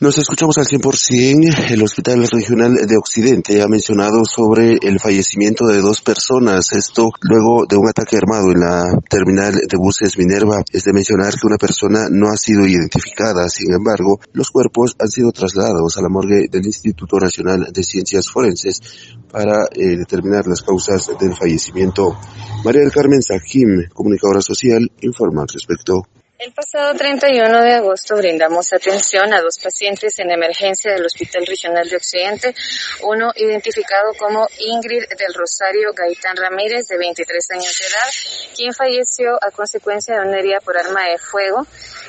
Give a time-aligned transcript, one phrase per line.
[0.00, 1.72] Nos escuchamos al 100%.
[1.72, 6.70] El Hospital Regional de Occidente ha mencionado sobre el fallecimiento de dos personas.
[6.70, 10.62] Esto luego de un ataque armado en la terminal de buses Minerva.
[10.72, 13.48] Es de mencionar que una persona no ha sido identificada.
[13.48, 18.30] Sin embargo, los cuerpos han sido trasladados a la morgue del Instituto Nacional de Ciencias
[18.30, 18.80] Forenses
[19.32, 22.16] para eh, determinar las causas del fallecimiento.
[22.64, 26.04] María del Carmen Sajim, comunicadora social, informa al respecto.
[26.38, 31.88] El pasado 31 de agosto brindamos atención a dos pacientes en emergencia del Hospital Regional
[31.88, 32.54] de Occidente,
[33.02, 39.34] uno identificado como Ingrid del Rosario Gaitán Ramírez, de 23 años de edad, quien falleció
[39.42, 41.66] a consecuencia de una herida por arma de fuego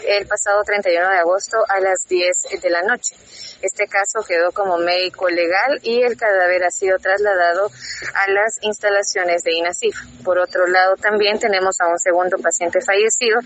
[0.08, 3.16] el pasado 31 de agosto a las 10 de la noche.
[3.62, 7.70] Este caso quedó como médico legal y el cadáver ha sido trasladado
[8.13, 9.95] a las instalaciones de INASIF.
[10.23, 13.40] Por otro lado, también tenemos a un segundo paciente fallecido,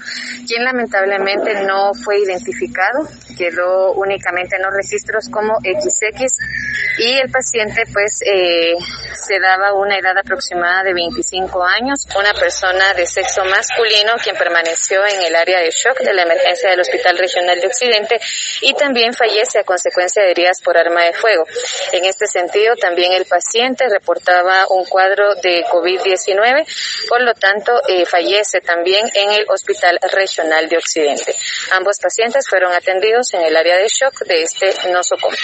[0.47, 6.37] quien lamentablemente no fue identificado, quedó únicamente en los registros como XX
[6.97, 8.75] y el paciente pues eh,
[9.15, 15.05] se daba una edad aproximada de 25 años, una persona de sexo masculino quien permaneció
[15.05, 18.19] en el área de shock de la emergencia del Hospital Regional de Occidente
[18.61, 21.45] y también fallece a consecuencia de heridas por arma de fuego.
[21.91, 28.05] En este sentido, también el paciente reportaba un cuadro de COVID-19, por lo tanto, eh,
[28.05, 31.33] fallece también en el Hospital Regional de Occidente.
[31.71, 35.37] Ambos pacientes fueron atendidos en el área de shock de este nosocomio.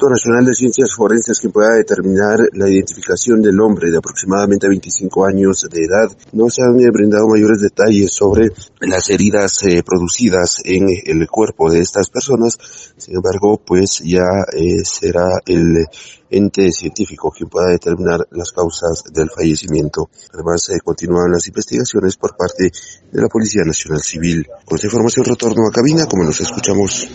[0.00, 5.66] Nacional de Ciencias Forenses quien pueda determinar la identificación del hombre de aproximadamente 25 años
[5.70, 6.08] de edad.
[6.32, 11.70] No se han eh, brindado mayores detalles sobre las heridas eh, producidas en el cuerpo
[11.70, 12.58] de estas personas,
[12.96, 15.84] sin embargo, pues ya eh, será el
[16.30, 20.08] ente científico quien pueda determinar las causas del fallecimiento.
[20.32, 22.72] Además, se continúan las investigaciones por parte
[23.12, 24.46] de la Policía Nacional Civil.
[24.64, 27.08] Con esta información retorno a cabina, como nos escuchamos.